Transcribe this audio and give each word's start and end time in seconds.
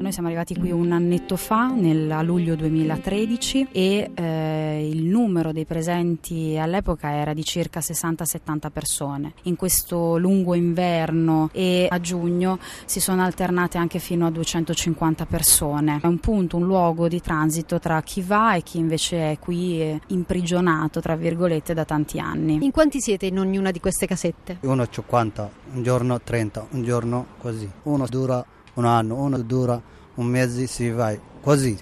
Noi 0.00 0.12
siamo 0.12 0.28
arrivati 0.28 0.54
qui 0.54 0.70
un 0.70 0.92
annetto 0.92 1.36
fa, 1.36 1.66
nel 1.66 2.20
luglio 2.22 2.56
2013, 2.56 3.68
e 3.70 4.10
eh, 4.14 4.88
il 4.90 5.04
numero 5.04 5.52
dei 5.52 5.66
presenti 5.66 6.56
all'epoca 6.56 7.12
era 7.12 7.34
di 7.34 7.44
circa 7.44 7.80
60-70 7.80 8.70
persone. 8.72 9.34
In 9.42 9.56
questo 9.56 10.16
lungo 10.16 10.54
inverno 10.54 11.50
e 11.52 11.86
a 11.90 12.00
giugno 12.00 12.58
si 12.86 12.98
sono 12.98 13.22
alternate 13.22 13.76
anche 13.76 13.98
fino 13.98 14.24
a 14.24 14.30
250 14.30 15.26
persone. 15.26 16.00
È 16.00 16.06
un 16.06 16.18
punto, 16.18 16.56
un 16.56 16.64
luogo 16.64 17.06
di 17.06 17.20
transito 17.20 17.78
tra 17.78 18.00
chi 18.00 18.22
va 18.22 18.54
e 18.54 18.62
chi 18.62 18.78
invece 18.78 19.32
è 19.32 19.38
qui 19.38 19.82
eh, 19.82 20.00
imprigionato, 20.06 21.00
tra 21.02 21.14
virgolette, 21.14 21.74
da 21.74 21.84
tanti 21.84 22.18
anni. 22.18 22.58
In 22.62 22.70
quanti 22.70 23.02
siete 23.02 23.26
in 23.26 23.38
ognuna 23.38 23.70
di 23.70 23.80
queste 23.80 24.06
casette? 24.06 24.60
Uno 24.62 24.88
50, 24.88 25.50
un 25.74 25.82
giorno 25.82 26.18
30, 26.18 26.68
un 26.70 26.84
giorno 26.84 27.26
così. 27.36 27.70
Uno 27.82 28.06
dura 28.06 28.42
anno, 28.84 29.16
uno 29.16 29.38
dura 29.38 29.80
un 30.14 30.26
mese, 30.26 30.66
si 30.66 30.90
va 30.90 31.14
così. 31.40 31.76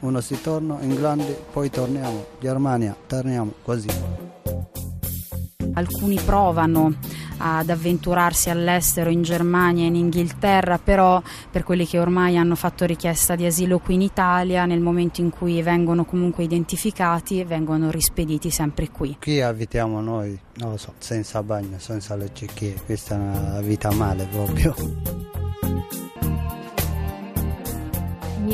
Uno 0.00 0.20
si 0.20 0.40
torna 0.40 0.78
in 0.80 0.94
grande, 0.94 1.44
poi 1.52 1.70
torniamo, 1.70 2.24
Germania, 2.40 2.96
torniamo 3.06 3.52
così. 3.62 3.88
Alcuni 5.74 6.18
provano 6.24 6.94
ad 7.38 7.68
avventurarsi 7.68 8.48
all'estero 8.48 9.10
in 9.10 9.20
Germania 9.22 9.84
e 9.84 9.88
in 9.88 9.94
Inghilterra, 9.94 10.78
però 10.78 11.22
per 11.50 11.64
quelli 11.64 11.86
che 11.86 11.98
ormai 11.98 12.38
hanno 12.38 12.54
fatto 12.54 12.86
richiesta 12.86 13.36
di 13.36 13.44
asilo 13.44 13.78
qui 13.78 13.94
in 13.94 14.00
Italia, 14.00 14.64
nel 14.64 14.80
momento 14.80 15.20
in 15.20 15.28
cui 15.28 15.60
vengono 15.60 16.06
comunque 16.06 16.44
identificati, 16.44 17.44
vengono 17.44 17.90
rispediti 17.90 18.50
sempre 18.50 18.90
qui. 18.90 19.18
Qui 19.20 19.42
abitiamo 19.42 20.00
noi, 20.00 20.38
non 20.54 20.70
lo 20.70 20.76
so, 20.78 20.94
senza 20.96 21.42
bagno, 21.42 21.78
senza 21.78 22.16
le 22.16 22.30
cecchie, 22.32 22.80
questa 22.86 23.14
è 23.14 23.18
una 23.18 23.60
vita 23.60 23.90
male 23.92 24.26
proprio. 24.30 25.25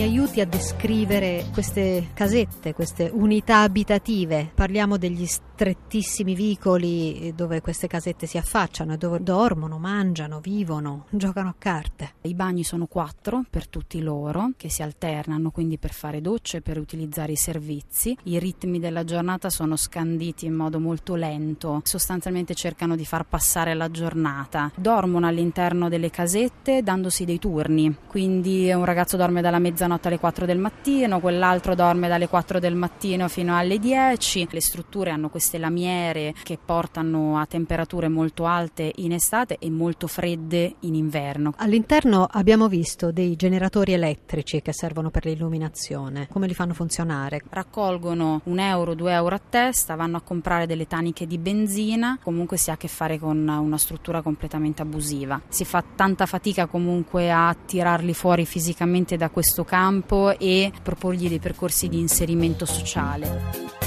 Aiuti 0.03 0.41
a 0.41 0.47
descrivere 0.47 1.47
queste 1.53 2.09
casette, 2.15 2.75
queste 2.75 3.11
unità 3.13 3.61
abitative. 3.61 4.51
Parliamo 4.55 4.97
degli 4.97 5.27
strettissimi 5.63 6.35
vicoli 6.35 7.33
dove 7.37 7.61
queste 7.61 7.87
casette 7.87 8.27
si 8.27 8.37
affacciano, 8.37 8.97
dove 8.97 9.23
dormono, 9.23 9.79
mangiano, 9.79 10.41
vivono, 10.41 11.05
giocano 11.11 11.51
a 11.51 11.55
carte. 11.57 12.15
I 12.23 12.35
bagni 12.35 12.65
sono 12.65 12.87
quattro 12.87 13.45
per 13.49 13.69
tutti 13.69 14.03
loro, 14.03 14.51
che 14.57 14.69
si 14.69 14.83
alternano 14.83 15.53
quindi 15.53 15.79
per 15.79 15.93
fare 15.93 16.21
docce, 16.21 16.63
per 16.63 16.79
utilizzare 16.79 17.31
i 17.31 17.37
servizi. 17.37 18.17
I 18.25 18.41
ritmi 18.41 18.81
della 18.81 19.05
giornata 19.05 19.51
sono 19.51 19.77
scanditi 19.77 20.47
in 20.47 20.55
modo 20.55 20.81
molto 20.81 21.15
lento, 21.15 21.81
sostanzialmente 21.85 22.55
cercano 22.55 22.97
di 22.97 23.05
far 23.05 23.25
passare 23.25 23.75
la 23.75 23.89
giornata. 23.89 24.73
Dormono 24.75 25.29
all'interno 25.29 25.89
delle 25.89 26.11
casette 26.11 26.83
dandosi 26.83 27.25
dei 27.25 27.39
turni, 27.39 27.95
quindi 28.09 28.69
un 28.73 28.85
ragazzo 28.85 29.17
dorme 29.17 29.41
dalla 29.41 29.61
mezzanotte 29.61 30.09
alle 30.09 30.19
4 30.19 30.45
del 30.45 30.59
mattino, 30.59 31.21
quell'altro 31.21 31.77
dorme 31.77 32.09
dalle 32.09 32.27
4 32.27 32.59
del 32.59 32.75
mattino 32.75 33.29
fino 33.29 33.57
alle 33.57 33.79
10. 33.79 34.49
Le 34.51 34.61
strutture 34.61 35.11
hanno 35.11 35.29
queste 35.53 35.59
lamiere 35.59 36.35
che 36.43 36.59
portano 36.65 37.39
a 37.39 37.47
temperature 37.47 38.09
molto 38.09 38.47
alte 38.47 38.91
in 38.97 39.13
estate 39.13 39.59
e 39.59 39.69
molto 39.71 40.07
fredde 40.07 40.77
in 40.81 40.95
inverno. 40.95 41.53
All'interno 41.57 42.27
abbiamo 42.31 42.69
visto 42.69 43.13
dei 43.13 43.37
generatori 43.37 43.93
elettrici 43.93 44.63
che 44.63 44.73
servono 44.73 45.11
per 45.11 45.27
l'illuminazione. 45.27 46.29
Come 46.31 46.47
li 46.47 46.55
fanno 46.55 46.73
funzionare? 46.73 47.43
Raccolgono 47.51 48.41
un 48.45 48.59
euro, 48.59 48.95
due 48.95 49.13
euro 49.13 49.35
a 49.35 49.41
testa, 49.47 49.95
vanno 49.95 50.17
a 50.17 50.23
comprare 50.23 50.67
delle 50.67 50.87
taniche 50.87 51.27
di 51.27 51.39
benzina, 51.39 52.19
comunque 52.23 52.57
si 52.57 52.71
ha 52.71 52.75
a 52.75 52.77
che 52.79 52.89
fare 52.89 53.19
con 53.19 53.47
una 53.47 53.79
struttura 53.79 54.23
completamente 54.23 54.83
abusiva. 54.83 55.41
Si 55.49 55.65
fa 55.65 55.85
tanta 55.95 56.27
fatica 56.27 56.67
comunque 56.67 57.31
a 57.31 57.55
tirarli 57.55 58.15
fuori 58.15 58.47
fisicamente 58.47 59.17
da 59.17 59.29
questo 59.29 59.65
campo 59.65 60.39
e 60.39 60.73
proporgli 60.83 61.29
dei 61.29 61.41
percorsi 61.41 61.89
di 61.89 61.99
inserimento 61.99 62.65
sociale. 62.65 63.82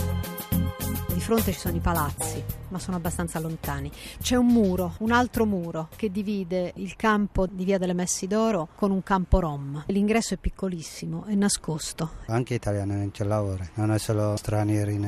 Fronte 1.26 1.54
ci 1.54 1.60
sono 1.60 1.76
i 1.76 1.80
palazzi, 1.80 2.44
ma 2.68 2.78
sono 2.78 2.98
abbastanza 2.98 3.40
lontani. 3.40 3.92
C'è 4.22 4.36
un 4.36 4.46
muro, 4.46 4.94
un 5.00 5.12
altro 5.12 5.48
muro, 5.48 5.90
che 5.96 6.12
divide 6.12 6.72
il 6.76 6.96
campo 6.96 7.48
di 7.48 7.66
Via 7.66 7.80
delle 7.80 7.94
Messi 7.94 8.28
d'Oro 8.28 8.68
con 8.76 8.92
un 8.92 9.02
campo 9.02 9.40
rom. 9.40 9.86
L'ingresso 9.88 10.36
è 10.36 10.38
piccolissimo, 10.38 11.26
è 11.26 11.34
nascosto. 11.34 12.12
Anche 12.28 12.54
italiani 12.54 12.94
non 12.94 13.10
c'è 13.10 13.24
lavoro, 13.24 13.66
non 13.74 13.92
è 13.92 13.98
solo 13.98 14.36
stranieri, 14.38 15.00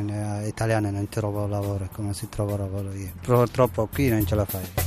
italiani 0.47 0.89
non 0.89 1.07
trovano 1.07 1.45
lavoro 1.45 1.87
come 1.93 2.15
si 2.15 2.27
trova 2.29 2.57
lavoro 2.57 2.91
io. 2.93 3.11
Purtroppo 3.21 3.85
qui 3.85 4.09
non 4.09 4.25
ce 4.25 4.33
la 4.33 4.45
fai. 4.45 4.86